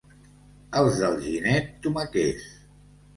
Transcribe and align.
Els 0.79 0.95
d'Alginet, 1.01 1.67
tomaquers. 1.83 2.49